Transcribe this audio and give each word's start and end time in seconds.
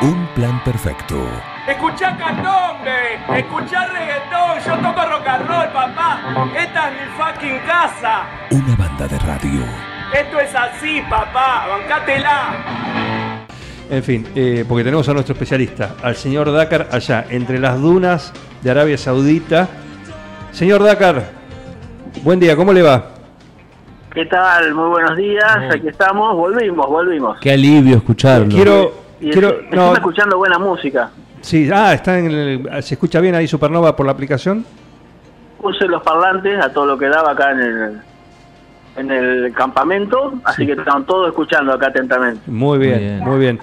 Un 0.00 0.28
plan 0.28 0.62
perfecto. 0.62 1.16
Escuchá 1.66 2.16
candombe, 2.16 3.18
escuchá 3.36 3.88
reggaetón, 3.88 4.58
yo 4.64 4.76
toco 4.76 5.08
rock 5.08 5.26
and 5.26 5.48
roll, 5.48 5.68
papá. 5.72 6.20
Esta 6.56 6.88
es 6.88 6.94
mi 6.94 7.06
fucking 7.16 7.58
casa. 7.66 8.22
Una 8.52 8.76
banda 8.76 9.08
de 9.08 9.18
radio. 9.18 9.60
Esto 10.14 10.38
es 10.38 10.54
así, 10.54 11.02
papá, 11.10 11.66
bancátela. 11.68 12.54
En 13.90 14.02
fin, 14.04 14.28
eh, 14.36 14.64
porque 14.68 14.84
tenemos 14.84 15.08
a 15.08 15.14
nuestro 15.14 15.32
especialista, 15.32 15.96
al 16.00 16.14
señor 16.14 16.52
Dakar, 16.52 16.88
allá, 16.92 17.26
entre 17.28 17.58
las 17.58 17.80
dunas 17.80 18.32
de 18.62 18.70
Arabia 18.70 18.98
Saudita. 18.98 19.68
Señor 20.52 20.80
Dakar, 20.84 21.32
buen 22.22 22.38
día, 22.38 22.54
¿cómo 22.54 22.72
le 22.72 22.82
va? 22.82 23.14
¿Qué 24.14 24.26
tal? 24.26 24.74
Muy 24.74 24.90
buenos 24.90 25.16
días, 25.16 25.56
aquí 25.74 25.88
estamos, 25.88 26.36
volvimos, 26.36 26.86
volvimos. 26.86 27.40
Qué 27.40 27.50
alivio 27.50 27.96
escucharlo. 27.96 28.48
Quiero, 28.48 29.07
Y 29.20 29.30
quiero, 29.30 29.60
no, 29.72 29.92
escuchando 29.94 30.36
buena 30.38 30.58
música. 30.58 31.10
sí, 31.40 31.68
ah, 31.72 31.92
está 31.94 32.18
en 32.18 32.30
el- 32.30 32.82
se 32.82 32.94
escucha 32.94 33.20
bien 33.20 33.34
ahí 33.34 33.46
Supernova 33.48 33.94
por 33.96 34.06
la 34.06 34.12
aplicación. 34.12 34.64
Puse 35.60 35.86
los 35.86 36.02
parlantes 36.02 36.58
a 36.64 36.72
todo 36.72 36.86
lo 36.86 36.98
que 36.98 37.06
daba 37.08 37.32
acá 37.32 37.50
en 37.50 37.60
el, 37.60 38.00
en 38.96 39.10
el 39.10 39.52
campamento, 39.52 40.34
así 40.44 40.64
que 40.66 40.72
estaban 40.72 41.04
todos 41.04 41.28
escuchando 41.28 41.72
acá 41.72 41.88
atentamente. 41.88 42.40
Muy 42.48 42.78
bien, 42.78 42.98
bien. 42.98 43.18
muy 43.20 43.38
bien. 43.40 43.60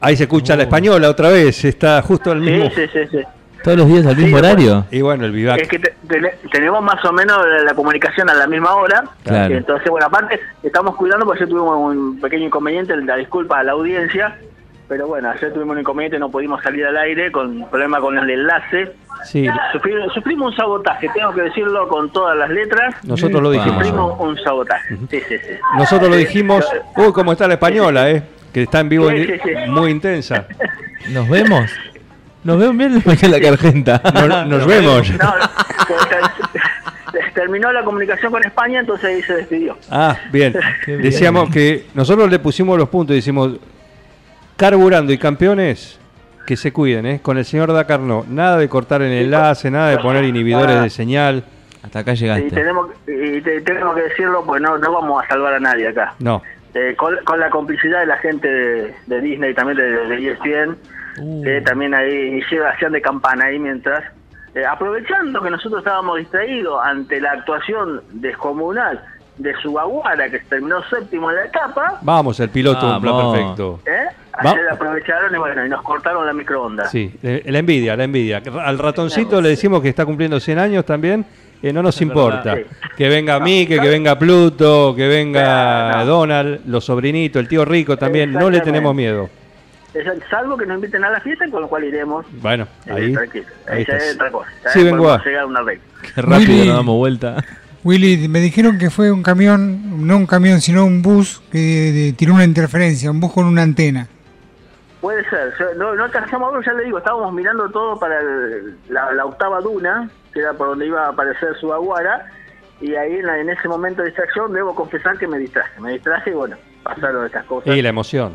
Ahí 0.00 0.16
se 0.16 0.24
escucha 0.24 0.56
la 0.56 0.64
española 0.64 1.08
otra 1.08 1.28
vez, 1.30 1.64
está 1.64 2.02
justo 2.02 2.30
al 2.32 2.40
mismo. 2.40 2.68
Sí, 2.74 2.82
sí, 2.82 2.88
sí, 2.92 3.18
sí. 3.18 3.24
Todos 3.62 3.78
los 3.78 3.86
días 3.88 4.06
al 4.06 4.16
mismo 4.16 4.38
Sí, 4.38 4.44
horario. 4.44 4.86
Y 4.90 5.00
bueno, 5.00 5.24
el 5.24 5.32
vivac. 5.32 5.60
Es 5.60 5.68
que 5.68 5.78
te- 5.78 5.94
tene- 6.08 6.34
tenemos 6.50 6.82
más 6.82 7.04
o 7.04 7.12
menos 7.12 7.38
la, 7.46 7.62
la 7.64 7.74
comunicación 7.74 8.28
a 8.30 8.34
la 8.34 8.46
misma 8.46 8.74
hora. 8.74 9.04
Claro. 9.24 9.54
Entonces, 9.56 9.88
bueno, 9.90 10.06
aparte, 10.06 10.40
estamos 10.62 10.96
cuidando 10.96 11.24
porque 11.24 11.40
ayer 11.44 11.48
tuvimos 11.48 11.76
un 11.78 12.20
pequeño 12.20 12.46
inconveniente, 12.46 12.96
la 12.96 13.16
disculpa 13.16 13.60
a 13.60 13.62
la 13.64 13.72
audiencia. 13.72 14.36
Pero 14.88 15.06
bueno, 15.06 15.30
ayer 15.30 15.52
tuvimos 15.54 15.74
un 15.74 15.80
inconveniente, 15.80 16.18
no 16.18 16.30
pudimos 16.30 16.62
salir 16.62 16.84
al 16.84 16.96
aire 16.98 17.32
con 17.32 17.66
problema 17.70 17.98
con 18.00 18.18
el 18.18 18.28
enlace. 18.28 18.92
Sí, 19.24 19.46
Sufri- 19.72 20.12
sufrimos 20.12 20.50
un 20.50 20.56
sabotaje, 20.56 21.08
tengo 21.14 21.32
que 21.32 21.42
decirlo 21.42 21.86
con 21.88 22.10
todas 22.12 22.36
las 22.36 22.50
letras. 22.50 22.94
nosotros 23.04 23.40
lo 23.40 23.50
dijimos. 23.52 23.76
Sufrimos 23.78 24.20
un 24.20 24.36
sabotaje. 24.38 24.96
Sí, 25.08 25.20
sí, 25.28 25.38
sí. 25.38 25.52
Nosotros 25.78 26.10
lo 26.10 26.16
dijimos. 26.16 26.68
Uy, 26.96 27.12
cómo 27.12 27.32
está 27.32 27.46
la 27.46 27.54
española, 27.54 28.10
eh. 28.10 28.22
Que 28.52 28.64
está 28.64 28.80
en 28.80 28.88
vivo, 28.90 29.08
Sí, 29.08 29.16
en- 29.16 29.26
sí, 29.26 29.32
sí. 29.44 29.70
muy 29.70 29.90
intensa. 29.92 30.46
¿Nos 31.10 31.26
vemos? 31.28 31.70
¿Nos 32.44 32.58
vemos 32.58 32.76
bien? 32.76 33.02
la 33.30 33.40
cargenta. 33.40 34.00
Nos, 34.14 34.46
nos 34.46 34.66
vemos. 34.66 35.10
No, 35.10 35.34
te- 37.12 37.18
te- 37.18 37.30
terminó 37.34 37.72
la 37.72 37.84
comunicación 37.84 38.32
con 38.32 38.44
España, 38.44 38.80
entonces 38.80 39.04
ahí 39.06 39.22
se 39.22 39.34
despidió. 39.34 39.76
Ah, 39.90 40.16
bien. 40.32 40.54
Decíamos 40.86 41.50
que 41.50 41.86
nosotros 41.94 42.30
le 42.30 42.38
pusimos 42.38 42.78
los 42.78 42.88
puntos 42.88 43.14
y 43.14 43.16
decimos, 43.18 43.52
carburando 44.56 45.12
y 45.12 45.18
campeones, 45.18 45.98
que 46.46 46.56
se 46.56 46.72
cuiden, 46.72 47.06
¿eh? 47.06 47.20
Con 47.22 47.38
el 47.38 47.44
señor 47.44 47.72
Dakar 47.72 48.00
no. 48.00 48.24
Nada 48.28 48.56
de 48.58 48.68
cortar 48.68 49.02
el 49.02 49.12
enlace, 49.12 49.70
nada 49.70 49.90
de 49.90 49.98
poner 49.98 50.24
inhibidores 50.24 50.82
de 50.82 50.90
señal. 50.90 51.44
Hasta 51.84 52.00
acá 52.00 52.12
Y 52.12 52.16
llegaste. 52.16 52.50
tenemos, 52.50 52.88
y 53.08 53.40
te- 53.40 53.60
tenemos 53.62 53.94
que 53.96 54.02
decirlo, 54.02 54.44
pues 54.44 54.60
no, 54.62 54.78
no 54.78 54.92
vamos 54.92 55.22
a 55.24 55.28
salvar 55.28 55.54
a 55.54 55.60
nadie 55.60 55.88
acá. 55.88 56.14
No. 56.20 56.42
Eh, 56.74 56.94
con, 56.96 57.14
con 57.24 57.38
la 57.40 57.50
complicidad 57.50 58.00
de 58.00 58.06
la 58.06 58.16
gente 58.18 58.48
de, 58.48 58.94
de 59.06 59.20
Disney 59.20 59.50
y 59.50 59.54
también 59.54 59.76
de, 59.78 59.84
de 60.06 60.30
ESPN, 60.32 60.76
Uh. 61.18 61.42
que 61.42 61.60
también 61.60 61.94
ahí 61.94 62.40
lleva 62.50 62.70
hacían 62.70 62.92
de 62.92 63.02
campana 63.02 63.46
ahí 63.46 63.58
mientras, 63.58 64.02
eh, 64.54 64.64
aprovechando 64.64 65.40
que 65.42 65.50
nosotros 65.50 65.80
estábamos 65.80 66.18
distraídos 66.18 66.80
ante 66.84 67.20
la 67.20 67.32
actuación 67.32 68.00
descomunal 68.12 69.00
de 69.38 69.54
Subaguara, 69.62 70.28
que 70.30 70.38
terminó 70.40 70.82
séptimo 70.90 71.30
en 71.30 71.36
la 71.36 71.44
etapa, 71.46 71.98
Vamos, 72.02 72.38
el 72.40 72.50
piloto, 72.50 72.96
un 72.96 73.00
plan 73.02 73.32
perfecto. 73.32 73.80
¿eh? 73.86 74.14
Va- 74.44 74.50
ayer 74.50 74.68
aprovecharon 74.70 75.34
y 75.34 75.38
bueno, 75.38 75.64
y 75.66 75.68
nos 75.68 75.82
cortaron 75.82 76.26
la 76.26 76.32
microondas. 76.32 76.90
Sí, 76.90 77.14
eh, 77.22 77.42
la 77.46 77.58
envidia, 77.58 77.96
la 77.96 78.04
envidia. 78.04 78.42
Al 78.62 78.78
ratoncito 78.78 79.40
le 79.40 79.50
decimos 79.50 79.80
que 79.82 79.88
está 79.88 80.04
cumpliendo 80.04 80.38
100 80.38 80.58
años 80.58 80.84
también. 80.84 81.24
eh, 81.62 81.72
no 81.72 81.80
nos 81.82 82.00
importa. 82.02 82.56
Sí. 82.56 82.62
Que 82.96 83.08
venga 83.08 83.38
Mickey, 83.40 83.78
que 83.78 83.88
venga 83.88 84.18
Pluto, 84.18 84.94
que 84.96 85.06
venga. 85.08 86.04
Donald, 86.04 86.60
los 86.66 86.84
sobrinitos, 86.84 87.40
el 87.40 87.48
tío 87.48 87.64
rico 87.64 87.96
también. 87.96 88.32
No 88.32 88.50
le 88.50 88.60
tenemos 88.60 88.94
miedo. 88.94 89.28
Es- 89.94 90.06
Salvo 90.30 90.56
que 90.56 90.64
nos 90.66 90.76
inviten 90.76 91.04
a 91.04 91.10
la 91.10 91.20
fiesta, 91.20 91.44
con 91.50 91.62
lo 91.62 91.68
cual 91.68 91.84
iremos. 91.84 92.24
Bueno, 92.40 92.66
eh, 92.86 92.92
ahí. 92.92 93.12
tranquilo. 93.12 93.46
ahí 93.68 93.84
es 93.86 94.14
otra 94.14 94.30
cosa. 94.30 94.50
Sí, 94.72 94.82
vengo 94.84 95.10
a- 95.10 95.22
llegar 95.24 95.42
a 95.42 95.46
una. 95.46 95.60
Qué 95.64 96.22
rápido 96.22 96.50
Willy. 96.52 96.66
nos 96.68 96.76
damos 96.76 96.96
vuelta. 96.96 97.44
Willy, 97.84 98.28
me 98.28 98.40
dijeron 98.40 98.78
que 98.78 98.90
fue 98.90 99.10
un 99.10 99.22
camión, 99.22 100.06
no 100.06 100.16
un 100.16 100.26
camión, 100.26 100.60
sino 100.60 100.84
un 100.86 101.02
bus 101.02 101.42
que 101.50 101.58
de- 101.58 102.12
tiró 102.16 102.32
una 102.34 102.44
interferencia, 102.44 103.10
un 103.10 103.20
bus 103.20 103.32
con 103.32 103.44
una 103.44 103.62
antena. 103.62 104.06
Puede 105.00 105.28
ser. 105.28 105.52
Yo- 105.58 105.74
no, 105.76 105.94
no 105.96 106.04
alcanzamos 106.04 106.64
ya 106.64 106.72
le 106.74 106.84
digo, 106.84 106.98
estábamos 106.98 107.32
mirando 107.34 107.68
todo 107.70 107.98
para 107.98 108.20
el- 108.20 108.76
la, 108.88 109.12
la 109.12 109.24
octava 109.26 109.60
duna, 109.60 110.08
que 110.32 110.40
era 110.40 110.52
por 110.52 110.68
donde 110.68 110.86
iba 110.86 111.06
a 111.06 111.08
aparecer 111.10 111.56
su 111.60 111.72
aguara, 111.72 112.30
y 112.80 112.94
ahí 112.94 113.16
en, 113.16 113.26
la- 113.26 113.38
en 113.40 113.50
ese 113.50 113.66
momento 113.68 114.02
de 114.02 114.08
distracción 114.08 114.52
debo 114.52 114.74
confesar 114.74 115.18
que 115.18 115.26
me 115.26 115.38
distraje. 115.38 115.80
Me 115.80 115.92
distraje 115.92 116.30
y 116.30 116.34
bueno, 116.34 116.56
pasaron 116.84 117.26
estas 117.26 117.44
cosas. 117.46 117.74
Y 117.76 117.82
la 117.82 117.88
emoción. 117.88 118.34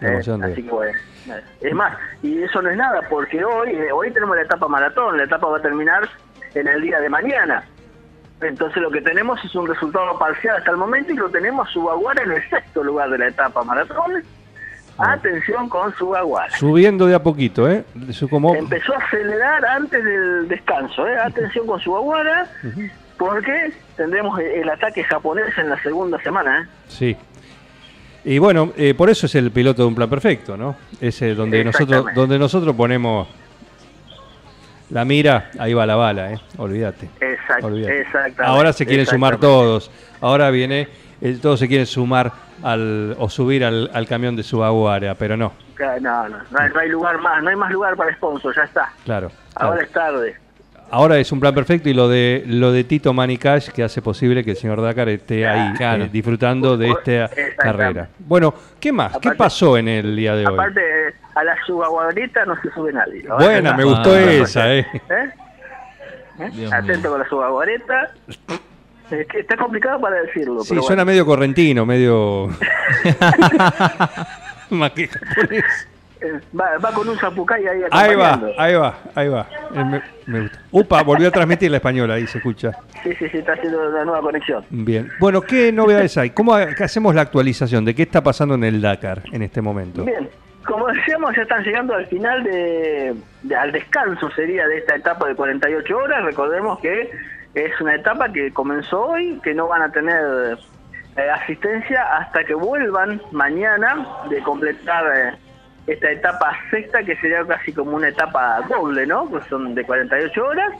Eh, 0.00 0.18
así 0.18 0.62
que 0.62 0.70
bueno. 0.70 0.92
eh, 1.28 1.42
Es 1.60 1.74
más, 1.74 1.96
y 2.22 2.42
eso 2.42 2.62
no 2.62 2.70
es 2.70 2.76
nada, 2.76 3.00
porque 3.10 3.44
hoy 3.44 3.70
eh, 3.70 3.92
hoy 3.92 4.10
tenemos 4.12 4.36
la 4.36 4.42
etapa 4.42 4.66
maratón, 4.68 5.16
la 5.18 5.24
etapa 5.24 5.46
va 5.48 5.58
a 5.58 5.62
terminar 5.62 6.08
en 6.54 6.66
el 6.68 6.80
día 6.80 7.00
de 7.00 7.08
mañana. 7.08 7.62
Entonces 8.40 8.80
lo 8.82 8.90
que 8.90 9.02
tenemos 9.02 9.38
es 9.44 9.54
un 9.54 9.66
resultado 9.68 10.18
parcial 10.18 10.56
hasta 10.56 10.70
el 10.70 10.78
momento 10.78 11.12
y 11.12 11.16
lo 11.16 11.28
tenemos 11.28 11.68
Subaguara 11.70 12.22
en 12.22 12.32
el 12.32 12.48
sexto 12.48 12.82
lugar 12.82 13.10
de 13.10 13.18
la 13.18 13.28
etapa 13.28 13.62
maratón. 13.62 14.22
Ah. 14.96 15.12
Atención 15.12 15.68
con 15.68 15.94
Subaguara. 15.94 16.50
Subiendo 16.56 17.06
de 17.06 17.14
a 17.14 17.22
poquito, 17.22 17.70
¿eh? 17.70 17.84
Eso 18.08 18.28
como... 18.28 18.54
Empezó 18.54 18.94
a 18.94 18.98
acelerar 18.98 19.64
antes 19.64 20.02
del 20.02 20.48
descanso. 20.48 21.06
¿eh? 21.06 21.16
Atención 21.18 21.66
con 21.66 21.80
Subaguara, 21.80 22.46
porque 23.18 23.72
tendremos 23.96 24.38
el, 24.40 24.46
el 24.46 24.68
ataque 24.70 25.04
japonés 25.04 25.56
en 25.58 25.70
la 25.70 25.80
segunda 25.82 26.18
semana. 26.22 26.62
¿eh? 26.62 26.66
Sí. 26.88 27.16
Y 28.24 28.38
bueno, 28.38 28.72
eh, 28.76 28.94
por 28.94 29.08
eso 29.10 29.26
es 29.26 29.34
el 29.34 29.50
piloto 29.50 29.82
de 29.82 29.88
un 29.88 29.94
plan 29.94 30.10
perfecto, 30.10 30.56
¿no? 30.56 30.76
Ese 31.00 31.34
donde 31.34 31.64
nosotros, 31.64 32.06
donde 32.14 32.38
nosotros 32.38 32.74
ponemos 32.76 33.28
la 34.90 35.04
mira, 35.04 35.50
ahí 35.58 35.72
va 35.72 35.86
la 35.86 35.96
bala, 35.96 36.32
¿eh? 36.32 36.40
Olvídate. 36.58 37.08
Exact- 37.20 37.62
Olvídate. 37.64 38.00
exactamente. 38.00 38.42
Ahora 38.42 38.72
se 38.72 38.84
quieren 38.86 39.06
sumar 39.06 39.38
todos. 39.38 39.90
Ahora 40.20 40.50
viene, 40.50 40.88
eh, 41.20 41.38
todos 41.40 41.60
se 41.60 41.68
quieren 41.68 41.86
sumar 41.86 42.32
al, 42.62 43.14
o 43.18 43.30
subir 43.30 43.64
al, 43.64 43.90
al 43.94 44.06
camión 44.06 44.36
de 44.36 44.42
Subaguara, 44.42 45.14
pero 45.14 45.36
no, 45.36 45.52
No, 45.78 46.00
no, 46.00 46.28
no 46.28 46.58
hay, 46.58 46.70
no 46.70 46.78
hay 46.80 46.88
lugar 46.90 47.18
más, 47.20 47.42
no 47.42 47.48
hay 47.50 47.56
más 47.56 47.70
lugar 47.70 47.96
para 47.96 48.12
sponsor, 48.16 48.54
ya 48.54 48.64
está. 48.64 48.92
claro. 49.04 49.30
Ahora 49.54 49.84
claro. 49.86 49.86
es 49.86 49.92
tarde. 49.92 50.36
Ahora 50.90 51.18
es 51.18 51.30
un 51.30 51.38
plan 51.40 51.54
perfecto 51.54 51.88
y 51.88 51.94
lo 51.94 52.08
de 52.08 52.42
lo 52.46 52.72
de 52.72 52.82
Tito 52.84 53.12
Manicash 53.12 53.68
que 53.70 53.82
hace 53.84 54.02
posible 54.02 54.42
que 54.44 54.50
el 54.52 54.56
señor 54.56 54.80
Dakar 54.82 55.08
esté 55.08 55.46
ahí 55.46 55.72
Claro. 55.76 56.04
eh, 56.04 56.10
disfrutando 56.12 56.76
de 56.76 56.90
esta 56.90 57.30
carrera. 57.56 58.08
Bueno, 58.18 58.52
¿qué 58.80 58.90
más? 58.92 59.12
¿Qué 59.12 59.28
Aparte- 59.28 59.36
pasó 59.38 59.76
en 59.78 59.86
el 59.88 60.16
día 60.16 60.34
de 60.34 60.46
hoy? 60.46 60.54
Aparte, 60.54 60.80
eh, 60.80 61.14
a 61.34 61.44
la 61.44 61.56
subaguarita 61.64 62.44
no 62.44 62.60
se 62.60 62.70
sube 62.72 62.92
nadie. 62.92 63.22
¿no? 63.22 63.36
Buena, 63.36 63.74
me 63.76 63.84
gustó 63.84 64.10
Ah. 64.12 64.20
esa, 64.32 64.74
¿eh? 64.74 64.86
¿Eh? 64.94 65.30
¿Eh? 66.40 66.70
Atento 66.72 67.00
mío. 67.02 67.10
con 67.10 67.18
la 67.20 67.28
subaguareta. 67.28 68.10
Es 69.10 69.26
que 69.26 69.40
está 69.40 69.56
complicado 69.56 70.00
para 70.00 70.22
decirlo. 70.22 70.60
Sí, 70.62 70.70
pero 70.70 70.82
suena 70.82 71.02
bueno. 71.04 71.12
medio 71.12 71.26
correntino, 71.26 71.84
medio... 71.86 72.48
Más 74.70 74.92
que 74.92 75.08
japonés. 75.08 75.88
Eh, 76.22 76.38
va, 76.58 76.76
va 76.78 76.92
con 76.92 77.08
un 77.08 77.16
zapucay 77.18 77.66
ahí 77.66 77.80
Ahí 77.90 78.14
va, 78.14 78.40
ahí 78.58 78.74
va, 78.74 78.98
ahí 79.14 79.28
va. 79.28 79.46
Eh, 79.74 79.84
me- 79.84 80.02
me 80.26 80.40
gusta. 80.42 80.58
Upa, 80.70 81.02
volvió 81.02 81.28
a 81.28 81.30
transmitir 81.30 81.70
la 81.70 81.78
española, 81.78 82.14
ahí 82.14 82.26
se 82.26 82.38
escucha. 82.38 82.72
Sí, 83.02 83.14
sí, 83.18 83.28
sí, 83.30 83.38
está 83.38 83.54
haciendo 83.54 83.88
una 83.88 84.04
nueva 84.04 84.20
conexión. 84.20 84.64
Bien. 84.70 85.08
Bueno, 85.18 85.40
¿qué 85.40 85.72
novedades 85.72 86.18
hay? 86.18 86.30
¿Cómo 86.30 86.54
hacemos 86.54 87.14
la 87.14 87.22
actualización 87.22 87.84
de 87.86 87.94
qué 87.94 88.02
está 88.02 88.22
pasando 88.22 88.54
en 88.54 88.64
el 88.64 88.82
Dakar 88.82 89.22
en 89.32 89.42
este 89.42 89.62
momento? 89.62 90.04
Bien, 90.04 90.28
como 90.66 90.88
decíamos, 90.88 91.34
ya 91.34 91.42
están 91.42 91.64
llegando 91.64 91.94
al 91.94 92.06
final 92.06 92.44
de, 92.44 93.14
de- 93.42 93.56
al 93.56 93.72
descanso 93.72 94.30
sería 94.32 94.66
de 94.68 94.76
esta 94.78 94.96
etapa 94.96 95.26
de 95.26 95.34
48 95.34 95.96
horas. 95.96 96.22
Recordemos 96.24 96.78
que 96.80 97.10
es 97.54 97.80
una 97.80 97.94
etapa 97.94 98.30
que 98.30 98.52
comenzó 98.52 99.06
hoy, 99.06 99.40
que 99.42 99.54
no 99.54 99.68
van 99.68 99.82
a 99.82 99.90
tener 99.90 100.58
eh, 101.16 101.30
asistencia 101.30 102.16
hasta 102.18 102.44
que 102.44 102.54
vuelvan 102.54 103.20
mañana 103.32 104.06
de 104.28 104.38
completar 104.42 105.04
eh, 105.16 105.32
esta 105.92 106.10
etapa 106.10 106.52
sexta, 106.70 107.02
que 107.02 107.16
sería 107.16 107.44
casi 107.44 107.72
como 107.72 107.96
una 107.96 108.08
etapa 108.08 108.60
doble, 108.68 109.06
¿no? 109.06 109.26
Pues 109.28 109.44
son 109.48 109.74
de 109.74 109.84
48 109.84 110.44
horas. 110.44 110.72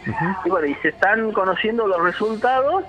Y 0.44 0.50
bueno, 0.50 0.66
y 0.66 0.74
se 0.76 0.88
están 0.88 1.32
conociendo 1.32 1.86
los 1.86 2.02
resultados 2.02 2.84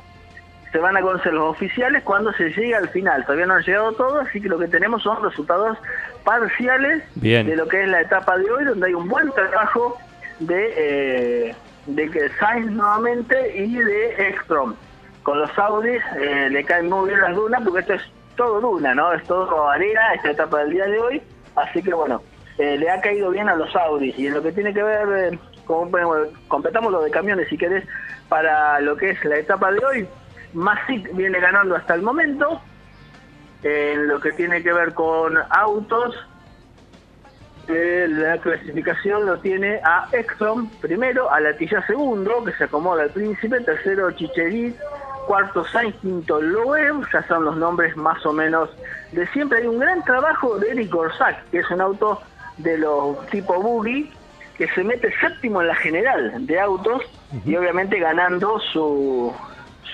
se 0.72 0.78
van 0.78 0.96
a 0.96 1.02
conocer 1.02 1.34
los 1.34 1.52
oficiales 1.52 2.02
cuando 2.04 2.32
se 2.34 2.50
llegue 2.50 2.76
al 2.76 2.88
final. 2.90 3.26
Todavía 3.26 3.46
no 3.46 3.56
han 3.56 3.64
llegado 3.64 3.92
todos, 3.94 4.28
así 4.28 4.40
que 4.40 4.48
lo 4.48 4.58
que 4.58 4.68
tenemos 4.68 5.04
son 5.04 5.22
resultados 5.22 5.78
parciales 6.24 7.04
Bien. 7.16 7.46
de 7.46 7.56
lo 7.56 7.68
que 7.68 7.84
es 7.84 7.90
la 7.90 8.02
etapa 8.02 8.38
de 8.38 8.50
hoy, 8.50 8.64
donde 8.64 8.88
hay 8.88 8.94
un 8.94 9.08
buen 9.08 9.30
trabajo 9.32 9.98
de, 10.40 10.74
eh, 10.78 11.56
de 11.88 12.10
que 12.10 12.30
Sainz 12.40 12.72
nuevamente 12.72 13.58
y 13.58 13.76
de 13.76 14.30
Ekstrom. 14.30 14.76
Con 15.24 15.40
los 15.40 15.60
Audis 15.60 16.02
eh, 16.20 16.48
le 16.50 16.64
caen 16.64 16.90
muy 16.90 17.10
bien 17.10 17.22
las 17.22 17.36
dunas, 17.36 17.62
porque 17.64 17.82
esto 17.82 17.94
es 17.94 18.04
todo 18.38 18.62
duna, 18.62 18.96
¿no? 18.96 19.12
Es 19.14 19.24
todo 19.26 19.70
arena, 19.70 20.14
esta 20.16 20.32
etapa 20.32 20.60
del 20.60 20.72
día 20.72 20.86
de 20.86 21.00
hoy. 21.00 21.22
Así 21.56 21.82
que 21.82 21.94
bueno, 21.94 22.22
eh, 22.58 22.78
le 22.78 22.90
ha 22.90 23.02
caído 23.02 23.32
bien 23.32 23.50
a 23.50 23.56
los 23.56 23.76
Audis. 23.76 24.18
Y 24.18 24.28
en 24.28 24.34
lo 24.34 24.42
que 24.42 24.52
tiene 24.52 24.74
que 24.74 24.84
ver, 24.84 25.34
eh, 25.34 25.40
como, 25.66 25.86
bueno, 25.90 26.32
completamos 26.48 26.92
lo 26.92 27.02
de 27.02 27.12
camiones 27.12 27.48
si 27.50 27.58
querés, 27.58 27.86
para 28.30 28.80
lo 28.80 28.96
que 28.96 29.12
es 29.12 29.26
la 29.26 29.38
etapa 29.38 29.72
de 29.72 29.86
hoy, 29.86 30.08
Masic 30.54 31.14
viene 31.16 31.40
ganando 31.40 31.76
hasta 31.76 31.96
el 31.96 32.02
momento. 32.02 32.62
En 33.64 34.08
lo 34.08 34.20
que 34.20 34.32
tiene 34.32 34.64
que 34.64 34.74
ver 34.74 34.94
con 34.94 35.38
autos, 35.50 36.16
eh, 37.68 38.08
la 38.10 38.38
clasificación 38.40 39.26
lo 39.26 39.40
tiene 39.40 39.80
a 39.84 40.08
Exxon 40.12 40.68
primero, 40.82 41.32
a 41.32 41.40
Latilla 41.40 41.86
segundo, 41.86 42.44
que 42.44 42.54
se 42.54 42.64
acomoda 42.64 43.04
al 43.04 43.12
Príncipe, 43.12 43.60
tercero 43.62 44.10
Chicherit, 44.12 44.76
cuarto 45.26 45.66
Sainz, 45.66 45.96
quinto 46.02 46.42
Loeb, 46.42 47.06
ya 47.12 47.26
son 47.28 47.46
los 47.46 47.58
nombres 47.58 47.96
más 47.98 48.26
o 48.26 48.34
menos 48.34 48.70
de 49.12 49.28
siempre. 49.28 49.60
Hay 49.60 49.68
un 49.68 49.80
gran 49.80 50.04
trabajo 50.04 50.58
de 50.60 50.72
Eric 50.72 50.92
Gorsac, 50.92 51.50
que 51.50 51.60
es 51.60 51.70
un 51.72 51.82
auto 51.82 52.22
de 52.58 52.78
los 52.78 53.26
tipo 53.28 53.60
buggy, 53.62 54.12
que 54.58 54.68
se 54.70 54.84
mete 54.84 55.12
séptimo 55.20 55.62
en 55.62 55.68
la 55.68 55.76
general 55.76 56.46
de 56.46 56.60
autos 56.60 57.02
y 57.46 57.56
obviamente 57.56 58.00
ganando 58.00 58.60
su 58.60 59.34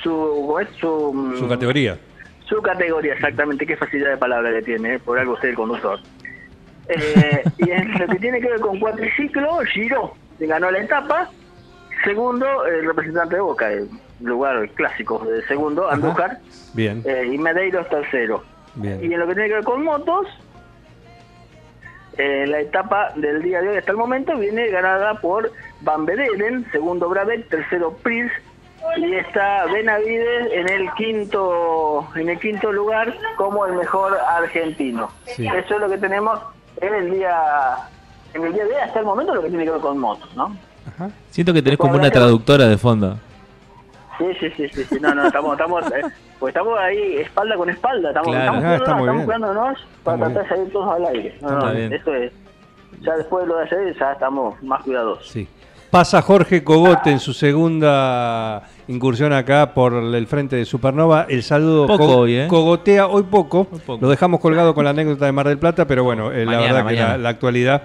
su 0.01 0.65
su, 0.79 1.35
Su 1.39 1.47
categoría. 1.47 1.97
su 2.45 2.61
categoría, 2.61 3.13
exactamente, 3.13 3.65
qué 3.65 3.77
facilidad 3.77 4.11
de 4.11 4.17
palabra 4.17 4.51
le 4.51 4.61
tiene, 4.61 4.95
¿eh? 4.95 4.99
por 4.99 5.17
algo 5.19 5.33
usted 5.33 5.49
el 5.49 5.55
conductor. 5.55 5.99
Eh, 6.89 7.43
y 7.57 7.69
en 7.71 7.99
lo 7.99 8.07
que 8.07 8.15
tiene 8.19 8.39
que 8.39 8.49
ver 8.49 8.59
con 8.59 8.79
cuatriciclo, 8.79 9.59
Giro 9.73 10.13
ganó 10.39 10.71
la 10.71 10.79
etapa, 10.79 11.29
segundo 12.03 12.65
el 12.65 12.85
representante 12.85 13.35
de 13.35 13.41
Boca, 13.41 13.71
el 13.71 13.89
lugar 14.19 14.67
clásico 14.69 15.19
de 15.25 15.45
segundo, 15.47 15.89
Andújar, 15.89 16.39
Bien, 16.73 17.03
eh, 17.05 17.29
y 17.31 17.37
Medeiros 17.37 17.87
tercero. 17.89 18.43
bien. 18.75 18.99
Y 19.03 19.13
en 19.13 19.19
lo 19.19 19.27
que 19.27 19.33
tiene 19.33 19.49
que 19.49 19.55
ver 19.55 19.63
con 19.63 19.83
motos, 19.83 20.27
eh, 22.17 22.45
la 22.47 22.59
etapa 22.61 23.11
del 23.15 23.43
día 23.43 23.61
de 23.61 23.69
hoy 23.69 23.77
hasta 23.77 23.91
el 23.91 23.97
momento 23.97 24.35
viene 24.37 24.67
ganada 24.69 25.15
por 25.15 25.51
Van 25.81 26.05
Bedelen, 26.05 26.65
segundo 26.71 27.09
Brabec, 27.09 27.47
tercero 27.47 27.95
Pris 28.01 28.31
y 28.97 29.13
está 29.15 29.65
Benavides 29.65 30.51
en 30.51 30.69
el 30.69 30.91
quinto 30.93 32.07
en 32.15 32.29
el 32.29 32.39
quinto 32.39 32.71
lugar 32.71 33.13
como 33.35 33.65
el 33.65 33.73
mejor 33.73 34.17
argentino. 34.35 35.09
Sí. 35.25 35.47
Eso 35.47 35.75
es 35.75 35.79
lo 35.79 35.89
que 35.89 35.97
tenemos 35.97 36.39
en 36.81 36.93
el 36.93 37.11
día 37.11 37.35
en 38.33 38.43
el 38.45 38.53
día 38.53 38.65
de 38.65 38.69
hoy 38.71 38.81
hasta 38.81 38.99
el 38.99 39.05
momento 39.05 39.35
lo 39.35 39.43
que 39.43 39.49
tiene 39.49 39.65
que 39.65 39.71
ver 39.71 39.81
con 39.81 39.97
motos, 39.97 40.35
¿no? 40.35 40.55
Ajá. 40.87 41.09
Siento 41.29 41.53
que 41.53 41.61
tenés 41.61 41.77
como 41.77 41.95
una 41.95 42.09
traductora 42.09 42.67
de 42.67 42.77
fondo. 42.77 43.17
Sí, 44.17 44.25
sí, 44.39 44.49
sí, 44.57 44.67
sí, 44.69 44.83
sí. 44.83 44.97
no, 44.99 45.13
no, 45.13 45.27
estamos, 45.27 45.51
estamos, 45.53 45.83
eh, 45.91 46.01
pues 46.39 46.51
estamos 46.55 46.77
ahí 46.79 47.17
espalda 47.17 47.55
con 47.55 47.69
espalda, 47.69 48.09
estamos, 48.09 48.29
Claro. 48.29 48.45
estamos, 48.45 48.63
Ah, 48.65 48.75
estamos 48.75 49.23
cuidándonos 49.25 49.87
para 50.03 50.17
tratar 50.17 50.43
de 50.43 50.49
salir 50.49 50.71
todos 50.71 50.95
al 50.95 51.05
aire. 51.05 51.37
No, 51.41 51.49
no, 51.51 51.71
eso 51.71 52.13
es. 52.15 52.31
Ya 53.01 53.15
después 53.15 53.43
de 53.43 53.49
lo 53.49 53.57
de 53.57 53.63
ayer 53.65 53.95
ya 53.99 54.11
estamos 54.13 54.61
más 54.63 54.83
cuidadosos. 54.83 55.27
Sí. 55.29 55.47
Pasa 55.91 56.21
Jorge 56.21 56.63
Cogote 56.63 57.11
en 57.11 57.19
su 57.19 57.31
segunda 57.33 58.63
incursión 58.87 59.31
acá 59.33 59.73
por 59.73 59.93
el 59.93 60.27
frente 60.27 60.55
de 60.55 60.65
Supernova. 60.65 61.25
El 61.29 61.43
saludo 61.43 61.87
Poco 61.87 62.05
co- 62.07 62.17
hoy, 62.17 62.35
¿eh? 62.37 62.47
cogotea 62.49 63.07
hoy 63.07 63.23
poco. 63.23 63.67
Lo 64.01 64.09
dejamos 64.09 64.39
colgado 64.41 64.73
con 64.73 64.83
la 64.83 64.89
anécdota 64.91 65.25
de 65.25 65.31
Mar 65.31 65.47
del 65.47 65.57
Plata, 65.59 65.85
pero 65.87 66.03
bueno, 66.03 66.31
eh, 66.31 66.45
la 66.45 66.57
Mañana, 66.57 66.83
verdad 66.83 67.13
que 67.15 67.17
la 67.23 67.29
actualidad 67.29 67.83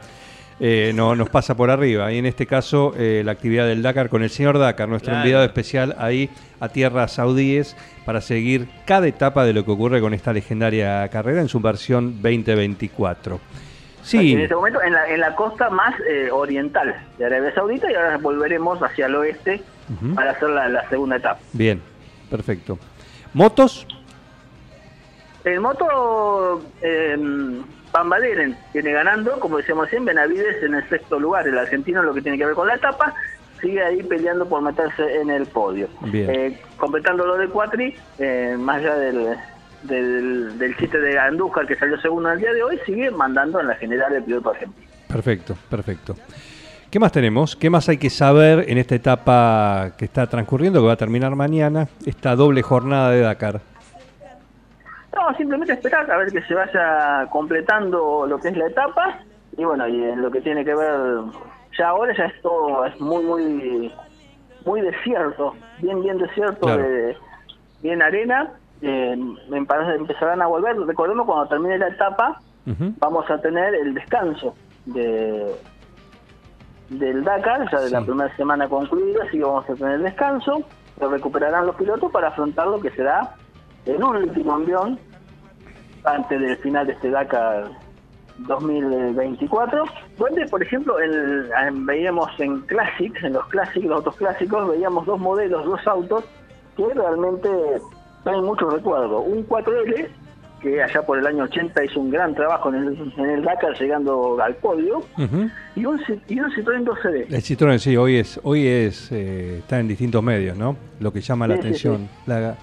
eh, 0.64 0.92
no, 0.94 1.16
nos 1.16 1.28
pasa 1.28 1.56
por 1.56 1.70
arriba. 1.70 2.12
Y 2.12 2.18
en 2.18 2.26
este 2.26 2.46
caso, 2.46 2.94
eh, 2.96 3.22
la 3.24 3.32
actividad 3.32 3.66
del 3.66 3.82
Dakar 3.82 4.08
con 4.08 4.22
el 4.22 4.30
señor 4.30 4.58
Dakar, 4.60 4.88
nuestro 4.88 5.10
Claro. 5.10 5.24
enviado 5.24 5.44
especial 5.44 5.96
ahí 5.98 6.30
a 6.60 6.68
tierras 6.68 7.12
saudíes 7.14 7.76
para 8.06 8.20
seguir 8.20 8.68
cada 8.86 9.08
etapa 9.08 9.44
de 9.44 9.52
lo 9.54 9.64
que 9.64 9.72
ocurre 9.72 10.00
con 10.00 10.14
esta 10.14 10.32
legendaria 10.32 11.08
carrera 11.08 11.40
en 11.40 11.48
su 11.48 11.58
versión 11.58 12.22
2024. 12.22 13.40
Sí, 14.04 14.32
En 14.34 14.40
este 14.40 14.54
momento 14.54 14.80
en 14.82 14.92
la, 14.92 15.08
en 15.08 15.20
la 15.20 15.34
costa 15.34 15.68
más 15.70 15.94
eh, 16.08 16.28
oriental 16.30 16.94
de 17.18 17.24
Arabia 17.24 17.52
Saudita 17.54 17.90
y 17.90 17.94
ahora 17.94 18.18
volveremos 18.18 18.80
hacia 18.82 19.06
el 19.06 19.14
oeste 19.16 19.62
para 20.14 20.30
hacer 20.30 20.48
la, 20.50 20.68
la 20.68 20.88
segunda 20.88 21.16
etapa. 21.16 21.40
bien, 21.52 21.80
perfecto. 22.30 22.78
¿Motos? 23.34 23.86
El 25.44 25.60
moto 25.60 26.62
eh, 26.82 27.16
Van 27.92 28.08
Baderen 28.08 28.56
viene 28.72 28.92
ganando, 28.92 29.38
como 29.38 29.58
decíamos 29.58 29.84
recién, 29.84 30.04
Benavides 30.04 30.62
en 30.62 30.74
el 30.74 30.88
sexto 30.88 31.20
lugar. 31.20 31.46
El 31.46 31.58
argentino, 31.58 32.02
lo 32.02 32.14
que 32.14 32.22
tiene 32.22 32.38
que 32.38 32.46
ver 32.46 32.54
con 32.54 32.66
la 32.66 32.74
etapa, 32.74 33.14
sigue 33.60 33.82
ahí 33.82 34.02
peleando 34.02 34.46
por 34.46 34.62
meterse 34.62 35.20
en 35.20 35.30
el 35.30 35.46
podio. 35.46 35.88
Eh, 36.12 36.58
completando 36.78 37.26
lo 37.26 37.36
de 37.36 37.48
Cuatri, 37.48 37.94
eh, 38.18 38.56
más 38.58 38.78
allá 38.78 38.96
del, 38.96 39.36
del, 39.82 40.58
del 40.58 40.76
chiste 40.78 40.98
de 40.98 41.18
Andújar 41.18 41.66
que 41.66 41.76
salió 41.76 42.00
segundo 42.00 42.30
en 42.30 42.34
el 42.36 42.40
día 42.40 42.52
de 42.52 42.62
hoy, 42.62 42.78
sigue 42.86 43.10
mandando 43.10 43.60
en 43.60 43.68
la 43.68 43.74
general 43.74 44.14
el 44.14 44.24
piloto 44.24 44.50
argentino. 44.50 44.86
Perfecto, 45.08 45.54
perfecto. 45.68 46.16
¿Qué 46.90 46.98
más 46.98 47.12
tenemos? 47.12 47.56
¿Qué 47.56 47.70
más 47.70 47.88
hay 47.88 47.96
que 47.96 48.10
saber 48.10 48.66
en 48.68 48.76
esta 48.78 48.94
etapa 48.94 49.92
que 49.96 50.04
está 50.04 50.26
transcurriendo, 50.26 50.80
que 50.80 50.86
va 50.86 50.92
a 50.92 50.96
terminar 50.96 51.34
mañana, 51.36 51.88
esta 52.04 52.36
doble 52.36 52.62
jornada 52.62 53.10
de 53.10 53.20
Dakar? 53.20 53.60
No, 55.22 55.36
simplemente 55.36 55.74
esperar 55.74 56.10
a 56.10 56.16
ver 56.16 56.32
que 56.32 56.42
se 56.42 56.54
vaya 56.54 57.26
completando 57.30 58.26
lo 58.26 58.38
que 58.38 58.48
es 58.48 58.56
la 58.56 58.66
etapa. 58.66 59.20
Y 59.56 59.64
bueno, 59.64 59.86
y 59.86 60.02
en 60.02 60.20
lo 60.20 60.30
que 60.30 60.40
tiene 60.40 60.64
que 60.64 60.74
ver, 60.74 60.98
ya 61.78 61.88
ahora 61.90 62.16
ya 62.16 62.24
es 62.24 62.40
todo, 62.42 62.84
es 62.86 63.00
muy, 63.00 63.22
muy, 63.22 63.92
muy 64.64 64.80
desierto, 64.80 65.54
bien, 65.78 66.00
bien 66.02 66.18
desierto, 66.18 66.66
Claro. 66.66 66.82
de, 66.82 67.16
bien 67.82 68.02
arena, 68.02 68.52
eh, 68.80 69.16
me 69.48 69.64
parece 69.64 69.92
que 69.92 69.98
empezarán 69.98 70.42
a 70.42 70.46
volver, 70.46 70.76
recordemos 70.80 71.26
cuando 71.26 71.46
termine 71.48 71.78
la 71.78 71.88
etapa 71.88 72.40
vamos 72.98 73.28
a 73.28 73.38
tener 73.40 73.74
el 73.74 73.92
descanso 73.94 74.54
de 74.86 75.54
del 76.88 77.24
Dakar, 77.24 77.68
ya 77.70 77.80
de 77.80 77.90
la 77.90 78.02
primera 78.02 78.34
semana 78.36 78.68
concluida, 78.68 79.24
así 79.24 79.38
que 79.38 79.44
vamos 79.44 79.68
a 79.68 79.74
tener 79.74 80.00
descanso, 80.00 80.62
lo 81.00 81.08
recuperarán 81.10 81.66
los 81.66 81.76
pilotos 81.76 82.10
para 82.12 82.28
afrontar 82.28 82.68
lo 82.68 82.80
que 82.80 82.90
será 82.90 83.34
el 83.86 84.02
último 84.02 84.56
envión 84.56 84.98
antes 86.04 86.40
del 86.40 86.56
final 86.58 86.86
de 86.86 86.92
este 86.94 87.10
DACA 87.10 87.70
2024, 88.38 89.84
donde 90.18 90.46
por 90.46 90.62
ejemplo 90.62 90.98
el, 90.98 91.50
en, 91.66 91.86
veíamos 91.86 92.28
en 92.38 92.60
Classics, 92.62 93.22
en 93.22 93.34
los 93.34 93.46
clásicos, 93.46 93.88
los 93.88 93.96
autos 93.98 94.16
clásicos, 94.16 94.68
veíamos 94.68 95.06
dos 95.06 95.20
modelos, 95.20 95.64
dos 95.64 95.86
autos 95.86 96.24
que 96.76 96.84
realmente 96.94 97.48
traen 98.24 98.44
mucho 98.44 98.68
recuerdo. 98.70 99.20
Un 99.20 99.46
4L, 99.46 100.08
que 100.62 100.82
allá 100.82 101.02
por 101.02 101.18
el 101.18 101.26
año 101.26 101.44
80 101.44 101.84
hizo 101.84 102.00
un 102.00 102.10
gran 102.10 102.34
trabajo 102.34 102.70
en 102.70 102.76
el, 102.76 103.12
en 103.18 103.42
Dakar 103.42 103.78
llegando 103.78 104.40
al 104.40 104.54
podio, 104.56 105.02
y, 105.76 105.84
un, 105.84 106.00
y 106.28 106.40
un 106.40 106.50
Citroën 106.52 106.84
12D. 106.84 107.26
El 107.28 107.42
Citroën, 107.42 107.78
sí, 107.78 107.96
hoy 107.96 108.16
es 108.16 108.40
hoy 108.42 108.66
es 108.66 109.10
eh, 109.12 109.58
está 109.58 109.78
en 109.78 109.88
distintos 109.88 110.22
medios, 110.22 110.56
¿no? 110.56 110.76
Lo 111.00 111.12
que 111.12 111.20
llama 111.20 111.46
la 111.46 111.56
atención. 111.56 112.08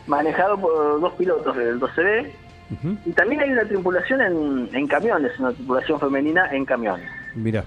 Manejado 0.08 0.58
por 0.58 1.00
dos 1.00 1.14
pilotos, 1.14 1.56
el 1.58 1.80
12D 1.80 2.32
-huh. 2.72 2.98
Y 3.06 3.12
también 3.12 3.42
hay 3.42 3.52
una 3.52 3.66
tripulación 3.66 4.22
en, 4.22 4.70
en, 4.74 4.88
camiones, 4.88 5.32
una 5.40 5.52
tripulación 5.52 6.00
femenina 6.00 6.50
en 6.52 6.66
camiones. 6.66 7.10
Mira. 7.36 7.64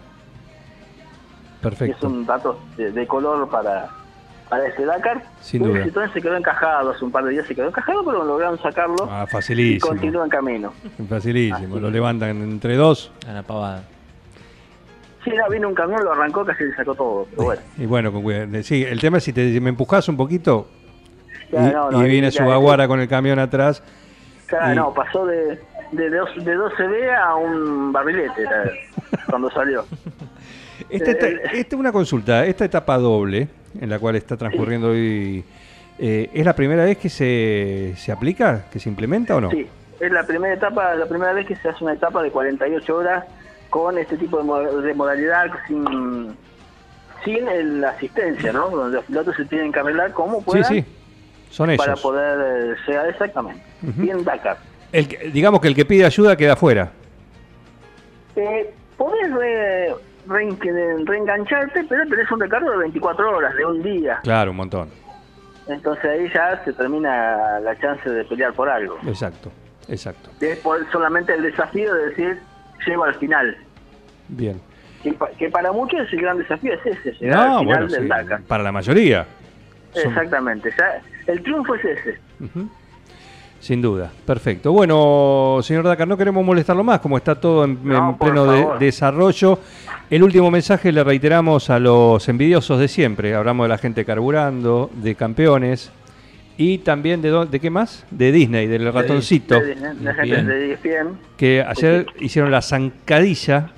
Perfecto. 1.61 1.97
Es 1.97 2.03
un 2.03 2.27
dato 2.27 2.59
de, 2.77 2.91
de 2.91 3.07
color 3.07 3.49
para, 3.49 3.89
para 4.49 4.67
ese 4.67 4.85
Dakar. 4.85 5.23
Sin 5.41 5.63
duda. 5.63 5.85
Citroën 5.85 6.13
se 6.13 6.21
quedó 6.21 6.37
encajado 6.37 6.91
hace 6.91 7.05
un 7.05 7.13
par 7.13 7.25
de 7.25 7.31
días, 7.31 7.47
se 7.47 7.55
quedó 7.55 7.69
encajado, 7.69 8.05
pero 8.05 8.25
lograron 8.25 8.61
sacarlo. 8.61 9.09
Ah, 9.09 9.27
facilísimo. 9.31 9.87
Y 9.87 9.89
continúan 9.89 10.29
camino. 10.29 10.73
Facilísimo, 11.09 11.75
Así. 11.75 11.81
lo 11.81 11.91
levantan 11.91 12.43
entre 12.43 12.77
dos. 12.77 13.13
A 13.29 13.33
la 13.33 13.43
pavada. 13.43 13.85
Sí, 15.25 15.31
no, 15.31 15.49
vino 15.49 15.69
un 15.69 15.75
camión, 15.75 16.03
lo 16.05 16.13
arrancó, 16.13 16.45
casi 16.45 16.65
le 16.65 16.75
sacó 16.75 16.95
todo. 16.97 17.27
Pero 17.31 17.45
bueno. 17.45 17.63
Y 17.79 17.87
bueno, 17.87 18.13
con 18.13 18.23
cuidado. 18.23 18.63
Sí, 18.65 18.83
el 18.83 19.01
tema 19.01 19.19
es 19.19 19.25
si 19.25 19.33
te 19.33 19.61
me 19.61 19.71
empujas 19.71 20.09
un 20.09 20.17
poquito. 20.17 20.67
Y, 21.53 21.57
no, 21.57 21.91
no, 21.91 22.05
y 22.05 22.11
viene 22.11 22.31
su 22.31 22.43
aguara 22.43 22.89
con 22.89 22.99
el 22.99 23.09
camión 23.09 23.39
atrás 23.39 23.83
Claro, 24.59 24.73
Y- 24.73 24.77
no, 24.77 24.93
pasó 24.93 25.25
de, 25.25 25.59
de, 25.93 26.11
dos, 26.11 26.29
de 26.45 26.57
12B 26.59 27.17
a 27.17 27.35
un 27.37 27.91
barrilete 27.91 28.45
cuando 29.31 29.51
salió. 29.51 29.87
Esta, 30.91 31.11
Eh, 31.13 31.41
esta- 31.55 31.77
una 31.77 31.91
consulta, 31.91 32.45
esta 32.45 32.67
etapa 32.67 32.99
doble 32.99 33.49
en 33.81 33.89
la 33.89 33.99
cual 33.99 34.17
está 34.17 34.37
transcurriendo 34.37 34.89
hoy, 34.91 35.43
eh, 35.99 36.29
¿es 36.35 36.45
la 36.45 36.55
primera 36.55 36.85
vez 36.85 36.99
que 36.99 37.09
se, 37.09 37.95
se 37.97 38.13
aplica, 38.13 38.67
que 38.71 38.79
se 38.79 38.91
implementa 38.91 39.35
o 39.37 39.41
no? 39.41 39.51
Sí, 39.51 39.67
es 40.01 40.13
la 40.13 40.25
primera 40.27 40.53
etapa, 40.53 40.95
la 40.97 41.07
primera 41.07 41.33
vez 41.33 41.47
que 41.47 41.57
se 41.57 41.71
hace 41.71 41.83
una 41.83 41.95
etapa 41.95 42.23
de 42.23 42.31
48 42.31 42.95
horas 42.95 43.25
con 43.71 43.97
este 43.97 44.19
tipo 44.19 44.37
de, 44.37 44.45
mo- 44.45 44.61
de 44.61 44.93
modalidad 44.95 45.47
sin 45.67 46.37
sin 47.25 47.49
el- 47.49 47.81
la 47.81 47.91
asistencia, 47.91 48.53
¿no? 48.53 48.69
Donde 48.69 48.97
los 48.97 49.05
pilotos 49.07 49.35
se 49.37 49.45
tienen 49.47 49.73
que 49.73 49.79
arreglar 49.79 50.13
como 50.13 50.41
sí, 50.41 50.45
puedan 50.45 50.65
sí, 50.65 50.85
son 51.51 51.71
ellos. 51.71 51.87
para 51.87 51.97
poder 51.97 52.73
eh, 52.73 52.77
llegar 52.87 53.09
exactamente. 53.09 53.63
Ujú. 53.83 54.03
Bien 54.03 54.25
Dakar. 54.25 54.57
El 54.93 55.09
que- 55.09 55.31
digamos 55.31 55.61
que 55.61 55.69
el 55.69 55.75
que 55.75 55.85
pide 55.85 56.05
ayuda 56.05 56.37
queda 56.37 56.53
afuera. 56.55 56.91
Eh, 58.37 58.73
podés 58.97 59.33
re- 59.35 59.95
reen- 60.27 61.07
reengancharte, 61.07 61.85
pero 61.89 62.07
tenés 62.09 62.31
un 62.31 62.41
recargo 62.41 62.71
de 62.71 62.77
24 62.79 63.37
horas, 63.37 63.55
de 63.55 63.65
un 63.65 63.83
día. 63.83 64.21
Claro, 64.23 64.51
un 64.53 64.57
montón. 64.59 64.89
Entonces 65.69 66.05
ahí 66.05 66.31
ya 66.35 66.63
se 66.65 66.73
termina 66.73 67.61
la 67.61 67.79
chance 67.79 68.09
de 68.09 68.25
pelear 68.25 68.53
por 68.53 68.69
algo. 68.69 68.99
Exacto, 69.07 69.51
exacto. 69.89 70.31
Es 70.41 70.59
por 70.59 70.91
solamente 70.91 71.35
el 71.35 71.43
desafío 71.43 71.95
de 71.95 72.07
decir, 72.09 72.39
llego 72.87 73.05
al 73.05 73.15
final. 73.17 73.57
Bien. 74.29 74.61
Que, 75.03 75.13
pa- 75.13 75.31
que 75.39 75.49
para 75.51 75.73
muchos 75.73 76.01
el 76.13 76.21
gran 76.21 76.39
desafío 76.39 76.75
es 76.75 76.87
ese, 76.87 77.13
llegar 77.21 77.39
al 77.49 77.59
final 77.61 77.65
bueno, 77.65 77.87
del 77.89 78.03
sí, 78.03 78.09
Dakar. 78.09 78.43
para 78.43 78.63
la 78.63 78.73
mayoría. 78.73 79.27
Exactamente, 79.95 80.71
ya, 80.79 81.01
el 81.27 81.43
triunfo 81.43 81.75
es 81.75 81.85
ese. 81.85 82.19
Sin 83.63 83.81
duda, 83.81 84.11
perfecto. 84.27 84.73
Bueno, 84.73 85.61
señor 85.63 85.85
Dakar, 85.85 86.09
no 86.09 86.17
queremos 86.17 86.45
molestarlo 86.45 86.83
más, 86.83 86.99
como 86.99 87.17
está 87.17 87.37
todo 87.37 87.63
en, 87.65 87.79
No, 87.85 88.11
en 88.11 88.17
por 88.17 88.31
pleno 88.33 88.45
de- 88.51 88.67
desarrollo. 88.85 89.61
El 90.11 90.25
último 90.25 90.51
mensaje 90.51 90.91
le 90.91 91.05
reiteramos 91.05 91.71
a 91.71 91.79
los 91.79 92.29
envidiosos 92.29 92.81
de 92.81 92.89
siempre. 92.89 93.37
Hablamos 93.37 93.65
de 93.65 93.69
la 93.69 93.79
gente 93.79 94.05
carburando, 94.05 94.91
de 94.95 95.15
campeones 95.15 95.93
y 96.59 96.79
también 96.79 97.23
de, 97.23 97.47
¿de 97.47 97.61
qué 97.61 97.71
más? 97.71 98.05
De 98.11 98.33
Disney, 98.33 98.67
del 98.67 98.93
ratoncito, 98.93 99.55
De- 99.61 99.77
de- 99.77 99.95
de 99.95 100.15
gente 100.15 100.45
de 100.45 100.73
ESPN. 100.73 101.09
que 101.37 101.65
ayer 101.65 102.07
hicieron 102.19 102.51
la 102.51 102.63
zancadilla 102.63 103.71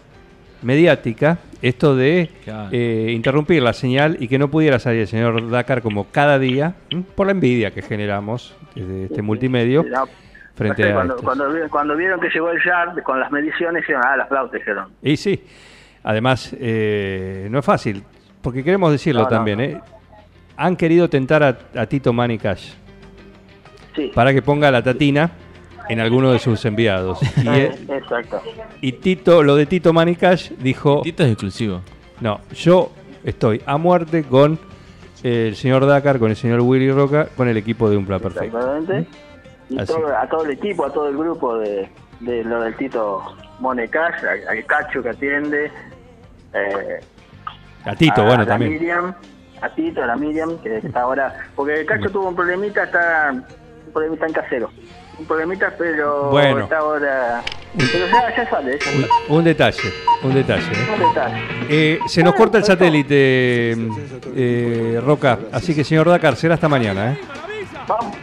mediática, 0.62 1.38
esto 1.68 1.96
de 1.96 2.30
Claro. 2.44 2.68
eh, 2.72 3.10
interrumpir 3.12 3.62
la 3.62 3.72
señal 3.72 4.16
y 4.20 4.28
que 4.28 4.38
no 4.38 4.48
pudiera 4.48 4.78
salir 4.78 5.00
el 5.02 5.06
señor 5.06 5.50
Dakar 5.50 5.80
como 5.82 6.04
cada 6.10 6.38
día, 6.38 6.74
por 7.14 7.26
la 7.26 7.32
envidia 7.32 7.70
que 7.70 7.82
generamos 7.82 8.54
desde 8.74 9.04
este 9.04 9.22
multimedio. 9.22 9.82
No, 9.84 10.04
frente 10.54 10.82
no 10.82 10.86
sé, 10.88 10.92
a 10.92 10.94
cuando, 10.94 11.16
cuando, 11.16 11.52
vi- 11.52 11.68
cuando 11.70 11.96
vieron 11.96 12.20
que 12.20 12.28
llegó 12.28 12.50
el 12.50 12.58
yard 12.64 13.02
con 13.02 13.18
las 13.18 13.30
mediciones, 13.32 13.82
dijeron, 13.82 14.02
ah, 14.06 14.16
las 14.16 14.28
flautas, 14.28 14.60
dijeron. 14.60 14.88
Y 15.02 15.16
sí, 15.16 15.42
además 16.02 16.54
eh, 16.60 17.48
no 17.50 17.58
es 17.60 17.64
fácil, 17.64 18.02
porque 18.42 18.62
queremos 18.62 18.92
decirlo 18.92 19.22
No, 19.22 19.28
también, 19.28 19.58
no. 19.58 19.64
¿eh? 19.64 19.80
han 20.56 20.76
querido 20.76 21.08
tentar 21.08 21.42
a, 21.42 21.58
a 21.74 21.86
Tito 21.86 22.12
Manny 22.12 22.38
Cash 22.38 22.72
Sí, 23.96 24.10
para 24.14 24.32
que 24.32 24.42
ponga 24.42 24.70
la 24.70 24.82
tatina 24.82 25.30
en 25.88 26.00
alguno 26.00 26.32
de 26.32 26.38
sus 26.38 26.64
enviados. 26.64 27.18
Y, 27.42 27.48
Eh, 27.48 27.74
exacto. 27.88 28.40
y 28.80 28.92
Tito, 28.92 29.42
lo 29.42 29.56
de 29.56 29.66
Tito 29.66 29.92
Manny 29.92 30.16
Cash 30.16 30.50
dijo, 30.58 31.00
Tito 31.02 31.22
es 31.24 31.30
exclusivo. 31.32 31.80
no, 32.20 32.40
yo 32.54 32.90
estoy 33.24 33.62
a 33.66 33.76
muerte 33.76 34.22
con 34.24 34.58
el 35.22 35.56
señor 35.56 35.86
Dakar, 35.86 36.18
con 36.18 36.30
el 36.30 36.36
señor 36.36 36.60
Willy 36.60 36.90
Roca, 36.90 37.28
con 37.36 37.48
el 37.48 37.56
equipo 37.56 37.88
de 37.88 37.96
Un 37.96 38.04
Plan 38.06 38.20
Perfecto. 38.20 38.58
Exactamente. 38.58 39.08
Y 39.70 39.76
todo- 39.84 40.14
a 40.14 40.28
todo 40.28 40.44
el 40.44 40.50
equipo, 40.50 40.84
a 40.84 40.92
todo 40.92 41.08
el 41.08 41.16
grupo 41.16 41.56
de, 41.58 41.88
de 42.20 42.44
lo 42.44 42.60
del 42.62 42.74
Tito 42.76 43.22
Monecash, 43.60 44.22
a- 44.24 44.50
al 44.50 44.64
Cacho 44.66 45.02
que 45.02 45.08
atiende. 45.08 45.70
eh, 46.52 47.00
A 47.84 47.94
Tito, 47.96 48.20
a, 48.22 48.24
bueno, 48.26 48.42
a 48.42 48.46
también. 48.46 48.72
Miriam, 48.72 49.14
a 49.62 49.68
Tito, 49.74 50.02
a 50.02 50.06
la 50.06 50.16
Miriam, 50.16 50.58
que 50.62 50.76
está 50.78 51.00
ahora. 51.02 51.34
Porque 51.56 51.80
el 51.80 51.86
Cacho 51.86 52.10
tuvo 52.10 52.28
un 52.28 52.36
problemita, 52.36 52.84
está. 52.84 53.32
Un 53.94 54.00
problemita 54.00 54.26
en 54.26 54.32
casero. 54.32 54.70
Un 55.18 55.26
problemita, 55.26 55.72
pero 55.78 56.30
Bueno. 56.30 56.64
está 56.64 56.78
ahora. 56.78 57.42
Pero 57.76 58.06
ya, 58.08 58.36
ya 58.36 58.50
sale, 58.50 58.78
ya 58.78 58.84
sale. 58.84 59.06
Un, 59.28 59.36
un 59.38 59.44
detalle, 59.44 59.78
un 60.24 60.34
detalle. 60.34 60.62
¿eh? 60.62 60.86
Un 60.94 61.08
detalle. 61.08 61.42
Eh, 61.68 61.98
se 62.08 62.22
nos 62.24 62.34
corta 62.34 62.58
el 62.58 62.64
satélite, 62.64 63.76
eh, 64.34 65.00
Roca. 65.04 65.38
Así 65.52 65.74
que, 65.74 65.84
señor 65.84 66.08
Dakar, 66.08 66.34
será 66.36 66.54
hasta 66.54 66.68
mañana. 66.68 67.12
¿eh? 67.12 67.18
Vamos, 67.86 68.16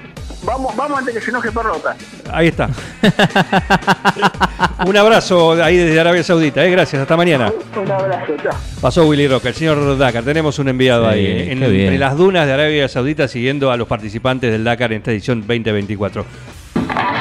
vamos, 0.51 0.75
vamos 0.75 0.99
antes 0.99 1.13
que 1.15 1.21
se 1.21 1.29
enoje 1.31 1.51
Perrota. 1.51 1.95
Ahí 2.31 2.47
está. 2.49 2.69
Un 4.85 4.97
abrazo 4.97 5.53
ahí 5.63 5.77
desde 5.77 5.99
Arabia 5.99 6.23
Saudita. 6.23 6.65
¿eh? 6.65 6.71
Gracias, 6.71 7.01
hasta 7.01 7.15
mañana. 7.15 7.51
Un 7.75 7.91
abrazo, 7.91 8.33
chao. 8.43 8.51
Pasó 8.81 9.05
Willy 9.07 9.27
Roca, 9.27 9.49
el 9.49 9.55
señor 9.55 9.97
Dakar. 9.97 10.23
Tenemos 10.23 10.57
un 10.59 10.69
enviado 10.69 11.05
Sí, 11.05 11.09
ahí, 11.17 11.25
¿eh? 11.25 11.51
en- 11.51 11.63
entre 11.63 11.97
las 11.97 12.17
dunas 12.17 12.45
de 12.47 12.53
Arabia 12.53 12.87
Saudita, 12.87 13.27
siguiendo 13.27 13.71
a 13.71 13.77
los 13.77 13.87
participantes 13.87 14.51
del 14.51 14.63
Dakar 14.63 14.91
en 14.91 14.97
esta 14.99 15.11
edición 15.11 15.41
2024. 15.41 16.25